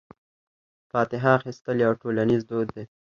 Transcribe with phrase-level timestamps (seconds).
[0.91, 2.83] فاتحه اخیستل یو ټولنیز دود دی.